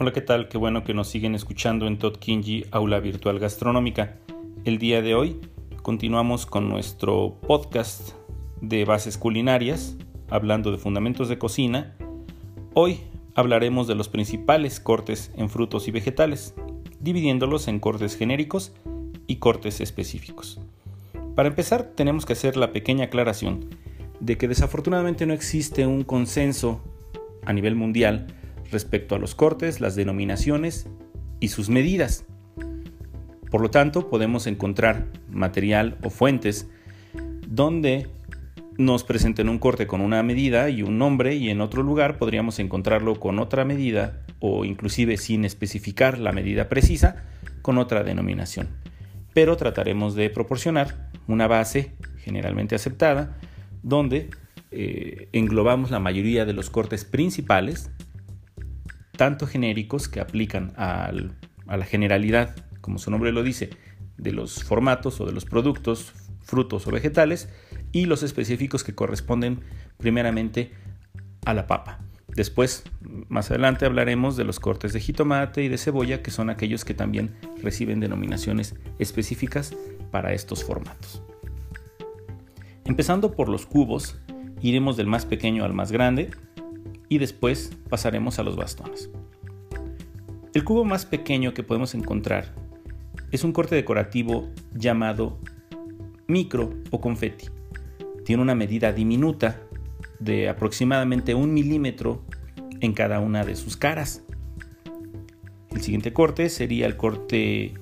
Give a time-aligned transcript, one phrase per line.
[0.00, 0.46] Hola, ¿qué tal?
[0.46, 4.14] Qué bueno que nos siguen escuchando en Todd Kinji Aula Virtual Gastronómica.
[4.64, 5.40] El día de hoy
[5.82, 8.12] continuamos con nuestro podcast
[8.60, 9.96] de bases culinarias,
[10.30, 11.96] hablando de fundamentos de cocina.
[12.74, 13.00] Hoy
[13.34, 16.54] hablaremos de los principales cortes en frutos y vegetales,
[17.00, 18.72] dividiéndolos en cortes genéricos
[19.26, 20.60] y cortes específicos.
[21.34, 23.68] Para empezar, tenemos que hacer la pequeña aclaración
[24.20, 26.80] de que desafortunadamente no existe un consenso
[27.44, 28.28] a nivel mundial
[28.70, 30.88] respecto a los cortes, las denominaciones
[31.40, 32.24] y sus medidas.
[33.50, 36.68] Por lo tanto, podemos encontrar material o fuentes
[37.46, 38.08] donde
[38.76, 42.60] nos presenten un corte con una medida y un nombre y en otro lugar podríamos
[42.60, 47.24] encontrarlo con otra medida o inclusive sin especificar la medida precisa
[47.62, 48.68] con otra denominación.
[49.34, 53.36] Pero trataremos de proporcionar una base generalmente aceptada
[53.82, 54.30] donde
[54.70, 57.90] eh, englobamos la mayoría de los cortes principales,
[59.18, 61.12] tanto genéricos que aplican a
[61.66, 63.68] la generalidad, como su nombre lo dice,
[64.16, 67.50] de los formatos o de los productos, frutos o vegetales,
[67.92, 69.60] y los específicos que corresponden
[69.98, 70.70] primeramente
[71.44, 71.98] a la papa.
[72.28, 72.84] Después,
[73.28, 76.94] más adelante hablaremos de los cortes de jitomate y de cebolla, que son aquellos que
[76.94, 79.74] también reciben denominaciones específicas
[80.12, 81.22] para estos formatos.
[82.84, 84.16] Empezando por los cubos,
[84.62, 86.30] iremos del más pequeño al más grande
[87.08, 89.10] y después pasaremos a los bastones.
[90.54, 92.54] El cubo más pequeño que podemos encontrar
[93.30, 95.38] es un corte decorativo llamado
[96.26, 97.48] micro o confeti.
[98.24, 99.60] Tiene una medida diminuta
[100.20, 102.24] de aproximadamente un milímetro
[102.80, 104.22] en cada una de sus caras.
[105.70, 107.74] El siguiente corte sería el corte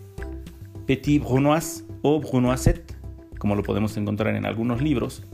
[0.87, 2.97] Petit Brunoise o Brunoisette,
[3.39, 5.25] como lo podemos encontrar en algunos libros,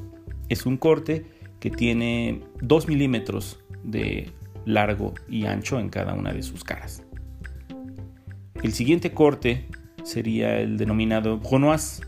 [0.48, 1.24] es un corte
[1.60, 4.31] que tiene 2 milímetros de
[4.65, 7.03] largo y ancho en cada una de sus caras.
[8.62, 9.66] El siguiente corte
[10.04, 12.03] sería el denominado Brunoise.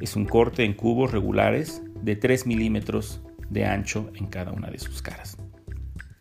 [0.00, 4.78] Es un corte en cubos regulares de 3 milímetros de ancho en cada una de
[4.78, 5.36] sus caras.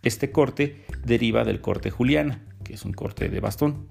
[0.02, 3.88] Este corte deriva del corte Juliana, que es un corte de bastón.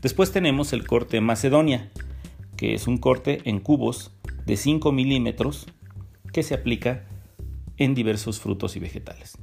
[0.00, 1.90] Después tenemos el corte Macedonia,
[2.56, 4.12] que es un corte en cubos
[4.46, 5.66] de 5 milímetros
[6.32, 7.04] que se aplica
[7.76, 9.38] en diversos frutos y vegetales.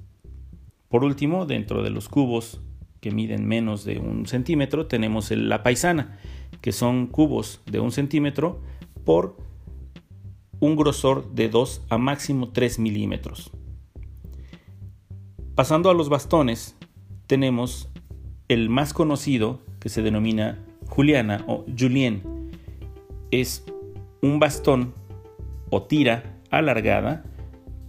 [0.89, 2.61] Por último, dentro de los cubos
[2.99, 6.19] que miden menos de un centímetro, tenemos la paisana,
[6.61, 8.61] que son cubos de un centímetro
[9.05, 9.37] por
[10.59, 13.51] un grosor de 2 a máximo 3 milímetros.
[15.55, 16.75] Pasando a los bastones,
[17.25, 17.89] tenemos
[18.47, 22.51] el más conocido que se denomina Juliana o Julien,
[23.31, 23.63] es
[24.21, 24.93] un bastón
[25.69, 27.23] o tira alargada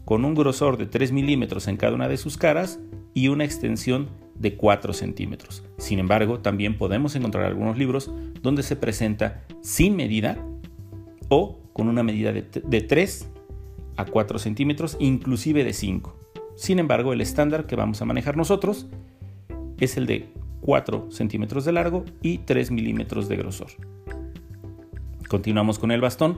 [0.05, 2.81] con un grosor de 3 milímetros en cada una de sus caras
[3.15, 5.63] y una extensión de 4 centímetros.
[5.79, 8.11] Sin embargo, también podemos encontrar algunos libros
[8.43, 10.45] donde se presenta sin medida
[11.29, 13.29] o con una medida de, 3
[13.97, 16.17] a 4 centímetros, inclusive de 5.
[16.57, 18.89] Sin embargo, el estándar que vamos a manejar nosotros
[19.79, 20.29] es el de
[20.61, 23.69] 4 centímetros de largo y 3 milímetros de grosor.
[25.29, 26.37] Continuamos con el bastón,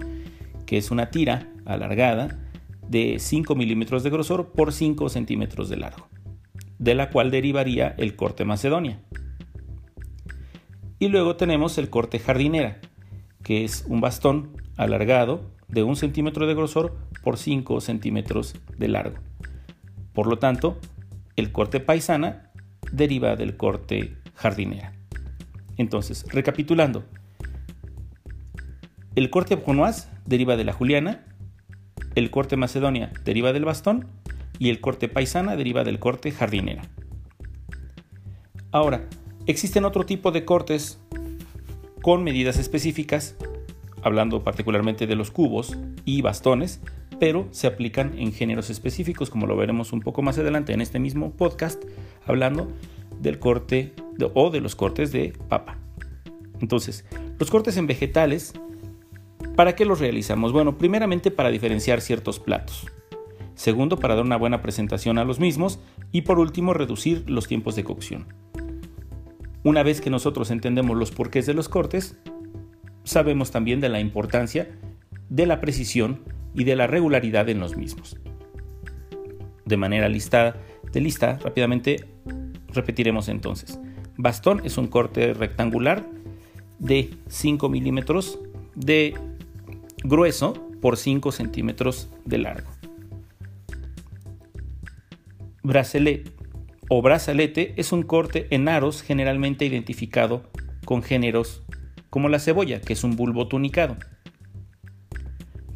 [0.67, 2.44] que es una tira alargada
[2.89, 6.09] de 5 milímetros de grosor por 5 centímetros de largo,
[6.79, 9.01] de la cual derivaría el corte macedonia.
[10.99, 12.81] Y luego tenemos el corte jardinera,
[13.43, 19.19] que es un bastón alargado de 1 centímetro de grosor por 5 centímetros de largo.
[20.13, 20.79] Por lo tanto,
[21.37, 22.53] el corte paisana
[22.93, 24.93] deriva del corte jardinera.
[25.77, 27.05] Entonces, recapitulando,
[29.17, 31.25] el corte brunoise deriva de la juliana,
[32.15, 34.07] el corte macedonia deriva del bastón
[34.59, 36.83] y el corte paisana deriva del corte jardinera.
[38.71, 39.09] Ahora,
[39.47, 41.01] existen otro tipo de cortes
[42.03, 43.37] con medidas específicas,
[44.03, 46.81] hablando particularmente de los cubos y bastones,
[47.19, 50.99] pero se aplican en géneros específicos, como lo veremos un poco más adelante en este
[50.99, 51.83] mismo podcast,
[52.27, 52.71] hablando
[53.21, 53.93] del corte
[54.35, 55.79] o de los cortes de papa.
[56.61, 57.05] Entonces,
[57.39, 58.55] los cortes en vegetales
[59.57, 60.53] ¿Para qué los realizamos?
[60.53, 62.87] Bueno, primeramente para diferenciar ciertos platos.
[63.55, 65.79] Segundo, para dar una buena presentación a los mismos.
[66.11, 68.27] Y por último, reducir los tiempos de cocción.
[69.63, 72.19] Una vez que nosotros entendemos los porqués de los cortes,
[73.05, 74.69] sabemos también de la importancia
[75.29, 76.21] de la precisión
[76.55, 78.17] y de la regularidad en los mismos.
[79.65, 80.57] De manera listada,
[80.93, 82.05] de lista, rápidamente
[82.69, 83.79] repetiremos entonces.
[84.17, 86.05] Bastón es un corte rectangular
[86.79, 88.39] de 5 milímetros
[88.75, 89.15] de
[90.05, 92.71] grueso por 5 centímetros de largo.
[95.63, 96.31] Bracelet
[96.91, 100.43] o brazalete es un corte en aros generalmente identificado
[100.85, 101.63] con géneros
[102.11, 103.97] como la cebolla, que es un bulbo tunicado.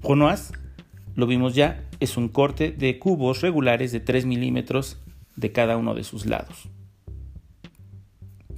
[0.02, 0.52] Pronoise,
[1.14, 5.00] lo vimos ya, es un corte de cubos regulares de 3 milímetros
[5.36, 6.68] de cada uno de sus lados.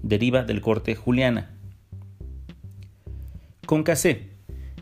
[0.03, 1.57] Deriva del corte juliana.
[3.67, 4.30] Concassé.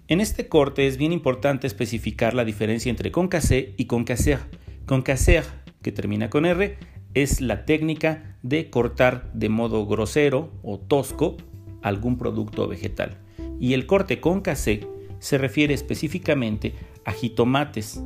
[0.08, 4.38] En este corte es bien importante especificar la diferencia entre concassé y concasser.
[4.86, 5.44] Concasser,
[5.82, 6.78] que termina con R,
[7.12, 11.36] es la técnica de cortar de modo grosero o tosco
[11.82, 13.18] algún producto vegetal.
[13.60, 14.86] Y el corte concassé
[15.18, 16.72] se refiere específicamente
[17.04, 18.02] a jitomates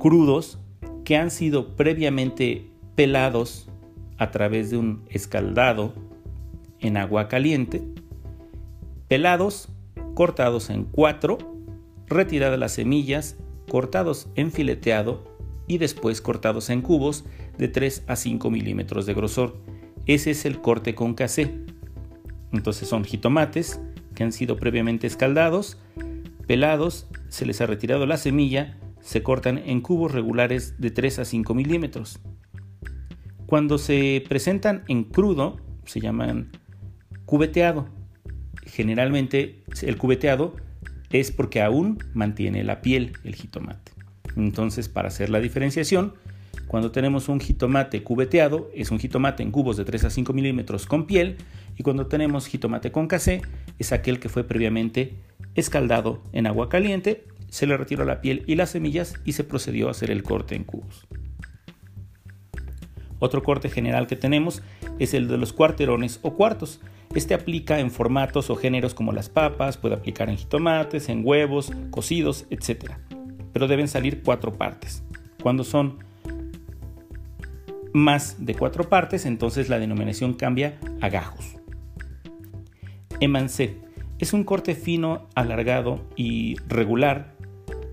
[0.00, 0.58] crudos
[1.04, 3.68] que han sido previamente pelados
[4.18, 5.92] a través de un escaldado
[6.80, 7.82] en agua caliente,
[9.06, 9.68] pelados,
[10.16, 11.36] cortados en cuatro,
[12.06, 13.36] retiradas las semillas,
[13.68, 15.36] cortados en fileteado
[15.68, 17.26] y después cortados en cubos
[17.58, 19.58] de 3 a 5 milímetros de grosor.
[20.06, 21.60] Ese es el corte con casé.
[22.50, 23.78] Entonces son jitomates
[24.14, 25.76] que han sido previamente escaldados,
[26.46, 31.24] pelados, se les ha retirado la semilla, se cortan en cubos regulares de 3 a
[31.26, 32.20] 5 milímetros.
[33.44, 36.52] Cuando se presentan en crudo, se llaman
[37.26, 37.94] cubeteado.
[38.64, 40.56] Generalmente el cubeteado
[41.10, 43.92] es porque aún mantiene la piel el jitomate.
[44.36, 46.14] Entonces, para hacer la diferenciación,
[46.66, 50.86] cuando tenemos un jitomate cubeteado, es un jitomate en cubos de 3 a 5 milímetros
[50.86, 51.36] con piel,
[51.78, 53.42] y cuando tenemos jitomate con casé,
[53.78, 55.14] es aquel que fue previamente
[55.54, 59.88] escaldado en agua caliente, se le retiró la piel y las semillas y se procedió
[59.88, 61.06] a hacer el corte en cubos.
[63.18, 64.62] Otro corte general que tenemos
[64.98, 66.80] es el de los cuarterones o cuartos.
[67.16, 71.72] Este aplica en formatos o géneros como las papas, puede aplicar en jitomates, en huevos,
[71.90, 72.92] cocidos, etc.
[73.54, 75.02] Pero deben salir cuatro partes.
[75.42, 76.04] Cuando son
[77.94, 81.56] más de cuatro partes, entonces la denominación cambia a gajos.
[83.18, 83.78] Emancé
[84.18, 87.32] es un corte fino, alargado y regular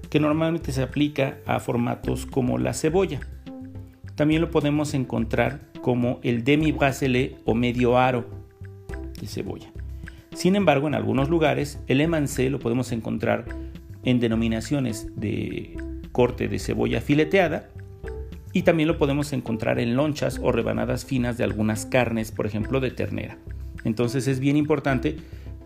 [0.09, 3.21] que normalmente se aplica a formatos como la cebolla.
[4.15, 8.43] También lo podemos encontrar como el demi bracelet o medio aro
[9.27, 9.71] cebolla.
[10.33, 13.45] Sin embargo, en algunos lugares el emancé lo podemos encontrar
[14.03, 15.77] en denominaciones de
[16.11, 17.69] corte de cebolla fileteada
[18.51, 22.79] y también lo podemos encontrar en lonchas o rebanadas finas de algunas carnes, por ejemplo
[22.79, 23.37] de ternera.
[23.83, 25.17] Entonces es bien importante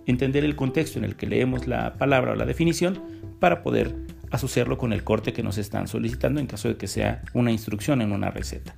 [0.06, 3.02] entender el contexto en el que leemos la palabra o la definición
[3.40, 3.94] para poder
[4.32, 8.02] asociarlo con el corte que nos están solicitando en caso de que sea una instrucción
[8.02, 8.76] en una receta.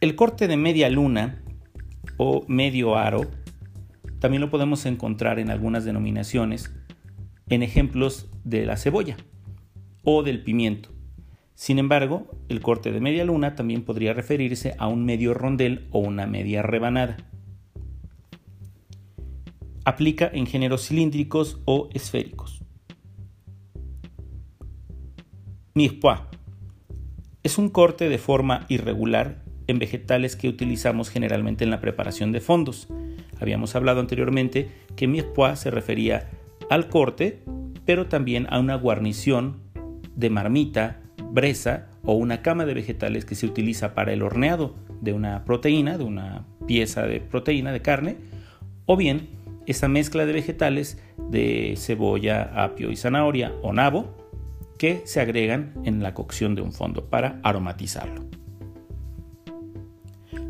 [0.00, 1.41] El corte de media luna
[2.16, 3.30] o medio aro
[4.22, 6.72] también lo podemos encontrar en algunas denominaciones
[7.48, 9.16] en ejemplos de la cebolla
[10.04, 10.90] o del pimiento.
[11.56, 15.98] Sin embargo, el corte de media luna también podría referirse a un medio rondel o
[15.98, 17.16] una media rebanada.
[19.84, 22.62] Aplica en géneros cilíndricos o esféricos.
[25.74, 26.20] Mirepoix
[27.42, 32.40] es un corte de forma irregular en vegetales que utilizamos generalmente en la preparación de
[32.40, 32.88] fondos.
[33.40, 36.30] Habíamos hablado anteriormente que mirepoix se refería
[36.70, 37.42] al corte,
[37.84, 39.60] pero también a una guarnición
[40.14, 41.00] de marmita,
[41.30, 45.98] bresa o una cama de vegetales que se utiliza para el horneado de una proteína,
[45.98, 48.16] de una pieza de proteína de carne,
[48.86, 49.28] o bien
[49.66, 51.00] esa mezcla de vegetales
[51.30, 54.22] de cebolla, apio y zanahoria o nabo
[54.78, 58.41] que se agregan en la cocción de un fondo para aromatizarlo.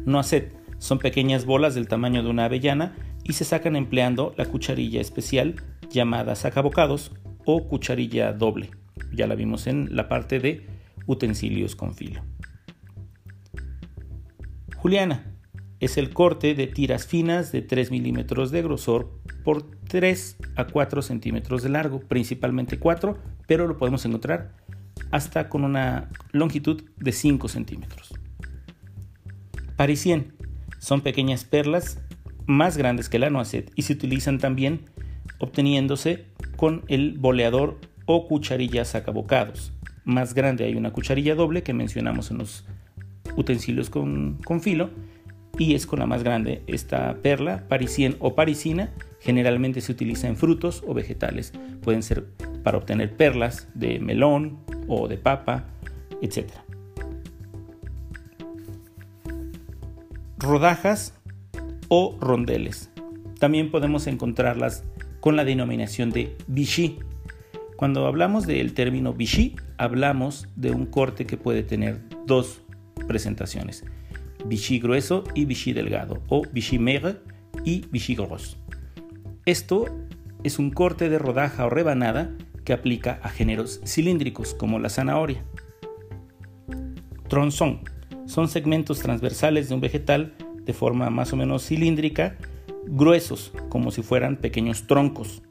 [0.05, 5.01] Noacet son pequeñas bolas del tamaño de una avellana y se sacan empleando la cucharilla
[5.01, 5.57] especial
[5.91, 7.13] llamada sacabocados
[7.45, 8.71] o cucharilla doble.
[9.13, 10.67] Ya la vimos en la parte de
[11.07, 12.23] utensilios con filo.
[14.77, 15.33] Juliana
[15.79, 21.03] es el corte de tiras finas de 3 milímetros de grosor por 3 a 4
[21.03, 24.57] centímetros de largo, principalmente 4, pero lo podemos encontrar
[25.11, 28.13] hasta con una longitud de 5 centímetros.
[29.77, 30.35] Parisien
[30.79, 32.01] son pequeñas perlas
[32.47, 34.83] más grandes que la noisette y se utilizan también
[35.39, 36.27] obteniéndose
[36.57, 39.73] con el boleador o cucharilla sacabocados.
[40.05, 42.65] Más grande hay una cucharilla doble que mencionamos en los
[43.37, 44.91] utensilios con, con filo
[45.59, 46.63] y es con la más grande.
[46.67, 51.53] Esta perla, parisien o parisina, generalmente se utiliza en frutos o vegetales.
[51.83, 52.27] Pueden ser
[52.63, 55.67] para obtener perlas de melón o de papa,
[56.21, 56.51] etc.
[60.43, 61.15] Rodajas
[61.87, 62.91] o rondeles.
[63.39, 64.83] También podemos encontrarlas
[65.21, 66.99] con la denominación de Vichy.
[67.77, 72.61] Cuando hablamos del término Vichy, hablamos de un corte que puede tener dos
[73.07, 73.85] presentaciones,
[74.45, 77.19] Vichy grueso y Vichy delgado, o Vichy maigre
[77.65, 78.59] y Vichy gros.
[79.47, 79.85] Esto
[80.43, 82.33] es un corte de rodaja o rebanada
[82.65, 85.45] que aplica a géneros cilíndricos como la zanahoria.
[87.29, 87.92] Tronzón
[88.27, 92.37] son segmentos transversales de un vegetal de forma más o menos cilíndrica,
[92.87, 95.43] gruesos, como si fueran pequeños troncos.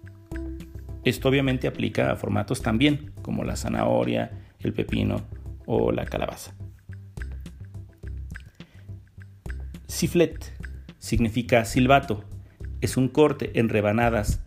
[1.03, 5.21] Esto obviamente aplica a formatos también, como la zanahoria, el pepino
[5.65, 6.53] o la calabaza.
[9.87, 10.53] Siflet
[10.99, 12.23] significa silbato.
[12.79, 14.41] Es un corte en rebanadas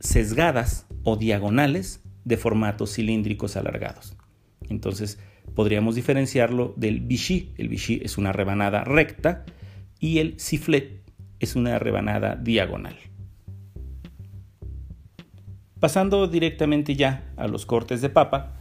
[0.00, 4.16] sesgadas o diagonales de formatos cilíndricos alargados.
[4.68, 5.18] Entonces
[5.54, 7.52] podríamos diferenciarlo del vichy.
[7.56, 9.44] El vichy es una rebanada recta
[9.98, 11.02] y el siflet
[11.40, 12.96] es una rebanada diagonal.
[15.80, 18.56] Pasando directamente ya a los cortes de papa,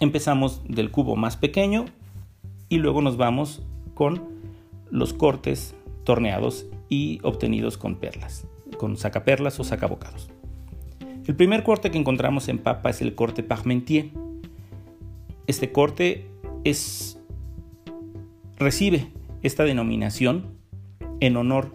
[0.00, 1.86] empezamos del cubo más pequeño
[2.68, 3.62] y luego nos vamos
[3.94, 4.22] con
[4.90, 8.46] los cortes torneados y obtenidos con perlas,
[8.78, 10.30] con sacaperlas o sacabocados.
[11.26, 14.10] El primer corte que encontramos en papa es el corte Parmentier.
[15.46, 16.28] Este corte
[16.64, 17.18] es,
[18.56, 19.08] recibe
[19.42, 20.58] esta denominación
[21.20, 21.74] en honor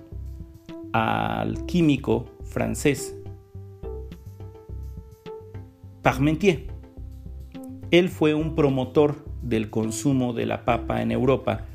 [0.94, 3.16] al químico francés
[6.02, 6.68] Parmentier.
[7.92, 11.66] Él fue un promotor del consumo de la papa en Europa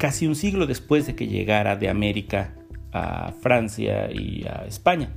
[0.00, 2.54] casi un siglo después de que llegara de América
[2.90, 5.10] a Francia y a España.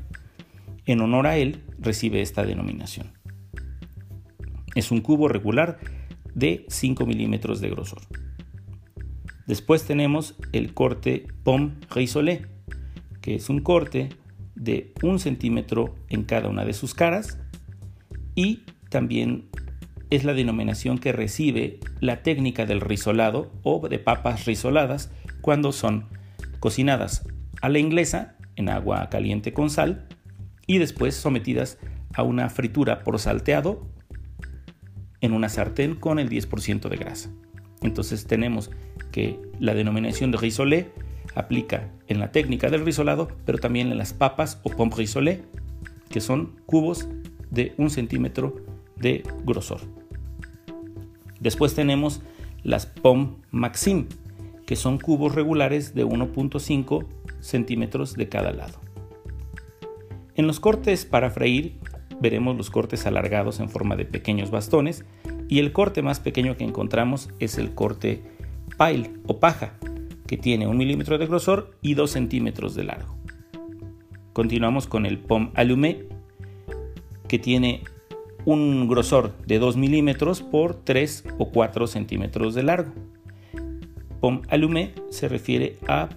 [0.86, 3.12] En honor a él recibe esta denominación.
[4.75, 5.80] Es un cubo regular
[6.34, 8.01] de 5 milímetros de grosor.
[9.46, 12.48] Después tenemos el corte Pomme Risolé,
[13.22, 14.10] que es un corte
[14.56, 17.38] de un centímetro en cada una de sus caras
[18.36, 19.50] y también
[20.10, 25.12] es la denominación que recibe la técnica del risolado o de papas risoladas
[25.42, 26.06] cuando son
[26.60, 27.27] cocinadas
[27.62, 30.08] a la inglesa en agua caliente con sal
[30.68, 31.80] y después sometidas
[32.13, 33.88] a una fritura por salteado
[35.24, 37.32] en una sartén con el 10% de grasa.
[37.82, 38.70] Entonces tenemos
[39.12, 40.92] que la denominación de risolé
[41.34, 45.42] aplica en la técnica del risolado, pero también en las papas o pommes risolé,
[46.10, 47.08] que son cubos
[47.50, 48.58] de un centímetro
[48.98, 49.80] de grosor.
[51.39, 52.22] Después tenemos
[52.63, 54.08] las POM Maxim,
[54.65, 57.06] que son cubos regulares de 1.5
[57.39, 58.77] centímetros de cada lado.
[60.36, 61.80] En los cortes para freír
[62.24, 65.03] veremos los cortes alargados en forma de pequeños bastones
[65.50, 68.24] y el corte más pequeño que encontramos es el corte
[68.77, 69.74] pile o paja,
[70.25, 73.18] que tiene un milímetro de grosor y 2 centímetros de largo.
[74.32, 76.06] Continuamos con el pom allumé,
[77.27, 77.84] que tiene
[78.46, 82.94] un grosor de 2 milímetros por 3 o 4 centímetros de largo.
[84.22, 86.08] Pom allumé se refiere a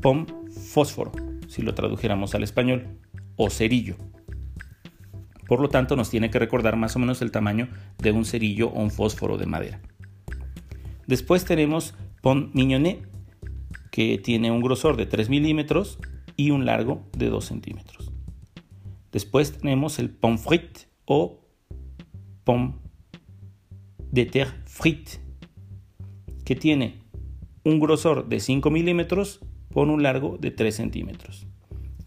[0.00, 1.10] pom fósforo,
[1.48, 2.86] si lo tradujéramos al español,
[3.34, 3.96] o cerillo.
[5.46, 8.68] Por lo tanto, nos tiene que recordar más o menos el tamaño de un cerillo
[8.68, 9.80] o un fósforo de madera.
[11.06, 13.06] Después tenemos pom mignonnet,
[13.90, 15.98] que tiene un grosor de 3 milímetros
[16.36, 18.10] y un largo de 2 centímetros.
[19.12, 21.40] Después tenemos el pom frit, o
[22.44, 22.74] pomme
[24.10, 25.12] de terre frite,
[26.44, 27.02] que tiene
[27.64, 31.46] un grosor de 5 milímetros por un largo de 3 centímetros.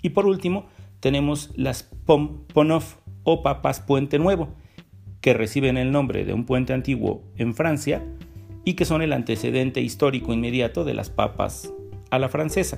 [0.01, 0.67] Y por último,
[0.99, 2.97] tenemos las pomme ponof
[3.31, 4.49] o papas puente nuevo,
[5.21, 8.03] que reciben el nombre de un puente antiguo en Francia
[8.65, 11.71] y que son el antecedente histórico inmediato de las papas
[12.09, 12.77] a la francesa.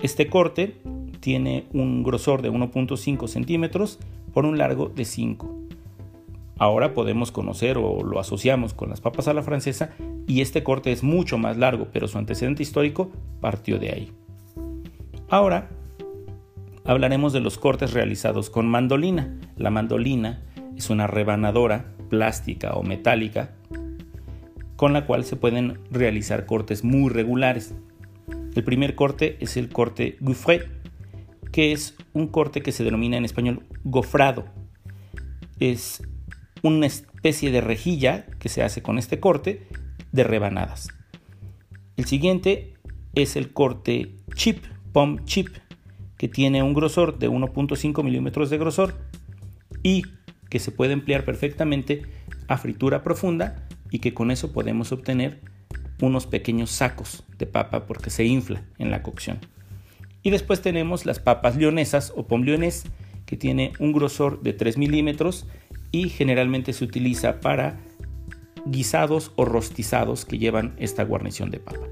[0.00, 0.76] Este corte
[1.20, 3.98] tiene un grosor de 1.5 centímetros
[4.32, 5.54] por un largo de 5.
[6.58, 9.94] Ahora podemos conocer o lo asociamos con las papas a la francesa
[10.26, 14.12] y este corte es mucho más largo, pero su antecedente histórico partió de ahí.
[15.28, 15.68] Ahora
[16.86, 19.34] hablaremos de los cortes realizados con mandolina.
[19.56, 20.42] La mandolina
[20.76, 23.52] es una rebanadora plástica o metálica
[24.76, 27.74] con la cual se pueden realizar cortes muy regulares.
[28.54, 30.68] El primer corte es el corte Gouffret,
[31.50, 34.44] que es un corte que se denomina en español gofrado.
[35.58, 36.02] Es
[36.62, 39.66] una especie de rejilla que se hace con este corte
[40.12, 40.88] de rebanadas.
[41.96, 42.74] El siguiente
[43.14, 45.48] es el corte chip, pom chip,
[46.16, 48.94] que tiene un grosor de 1.5 milímetros de grosor
[49.82, 50.04] y
[50.48, 52.02] que se puede emplear perfectamente
[52.48, 55.40] a fritura profunda y que con eso podemos obtener
[56.00, 59.38] unos pequeños sacos de papa porque se infla en la cocción.
[60.22, 62.44] Y después tenemos las papas leonesas o pom
[63.26, 65.46] que tiene un grosor de 3 milímetros
[65.92, 67.78] y generalmente se utiliza para
[68.66, 71.86] guisados o rostizados que llevan esta guarnición de papa.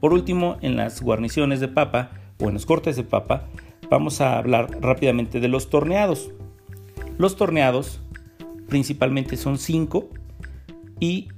[0.00, 3.48] Por último, en las guarniciones de papa o en los cortes de papa,
[3.90, 6.30] vamos a hablar rápidamente de los torneados.
[7.18, 8.00] Los torneados
[8.68, 10.08] principalmente son cinco
[11.00, 11.28] y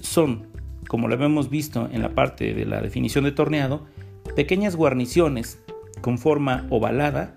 [0.00, 0.48] son,
[0.88, 3.86] como lo hemos visto en la parte de la definición de torneado,
[4.36, 5.58] pequeñas guarniciones
[6.00, 7.36] con forma ovalada,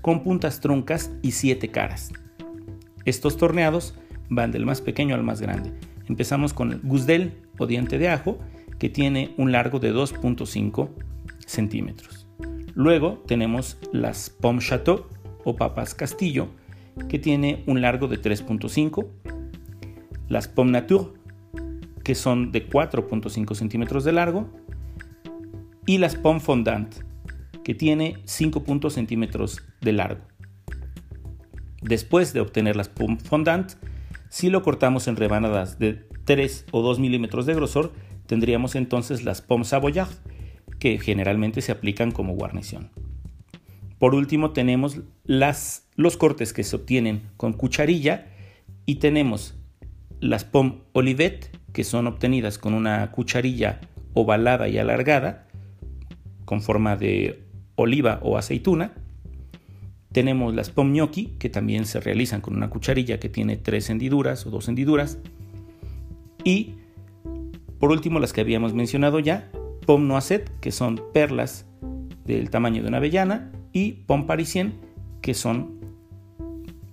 [0.00, 2.12] con puntas truncas y siete caras.
[3.04, 3.94] Estos torneados
[4.28, 5.72] van del más pequeño al más grande.
[6.08, 8.38] Empezamos con el gusdel o diente de ajo,
[8.78, 10.90] que tiene un largo de 2.5
[11.46, 12.25] centímetros.
[12.76, 15.06] Luego tenemos las pomme chateau
[15.44, 16.48] o papas castillo,
[17.08, 19.06] que tiene un largo de 3.5.
[20.28, 21.06] Las pomme nature,
[22.04, 24.50] que son de 4.5 centímetros de largo.
[25.86, 26.94] Y las pomme fondant,
[27.64, 30.20] que tiene 5 centímetros de largo.
[31.80, 33.72] Después de obtener las pomme fondant,
[34.28, 37.94] si lo cortamos en rebanadas de 3 o 2 milímetros de grosor,
[38.26, 40.10] tendríamos entonces las pommes savoyard,
[40.78, 42.90] que generalmente se aplican como guarnición.
[43.98, 48.26] Por último tenemos las, los cortes que se obtienen con cucharilla
[48.84, 49.54] y tenemos
[50.20, 53.80] las pommes olivet, que son obtenidas con una cucharilla
[54.14, 55.46] ovalada y alargada,
[56.44, 57.42] con forma de
[57.74, 58.92] oliva o aceituna,
[60.16, 64.46] tenemos las pom gnocchi, que también se realizan con una cucharilla que tiene tres hendiduras
[64.46, 65.18] o dos hendiduras.
[66.42, 66.76] Y
[67.78, 69.50] por último, las que habíamos mencionado ya,
[69.86, 71.66] pom noisette, que son perlas
[72.24, 74.74] del tamaño de una avellana, y pom parisien,
[75.22, 75.80] que son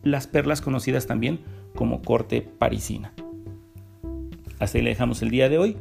[0.04, 1.40] las perlas conocidas también
[1.76, 3.14] como corte parisina.
[4.60, 5.78] Hasta ahí le dejamos el día de hoy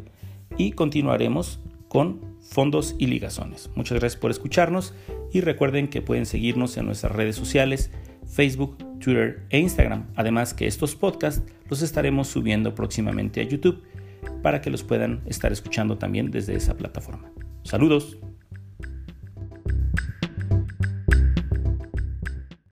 [0.56, 3.70] y continuaremos con fondos y ligazones.
[3.74, 4.94] Muchas gracias por escucharnos
[5.32, 7.90] y recuerden que pueden seguirnos en nuestras redes sociales,
[8.26, 10.06] Facebook, Twitter e Instagram.
[10.16, 13.82] Además que estos podcasts los estaremos subiendo próximamente a YouTube
[14.42, 17.32] para que los puedan estar escuchando también desde esa plataforma.
[17.64, 18.18] Saludos.